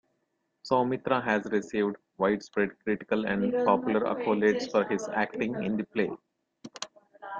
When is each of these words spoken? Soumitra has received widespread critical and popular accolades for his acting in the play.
Soumitra 0.63 1.21
has 1.23 1.45
received 1.51 1.95
widespread 2.17 2.71
critical 2.83 3.27
and 3.27 3.53
popular 3.67 4.01
accolades 4.11 4.71
for 4.71 4.83
his 4.85 5.07
acting 5.09 5.61
in 5.63 5.77
the 5.77 5.83
play. 5.83 6.09